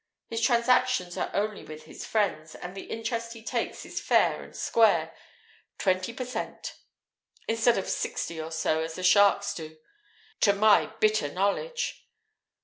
[0.29, 4.55] His transactions are only with his friends, and the interest he takes is fair and
[4.55, 5.13] square:
[5.77, 6.73] twenty per cent.
[7.47, 9.77] instead of sixty or so, as the sharks do
[10.39, 12.07] to my bitter knowledge.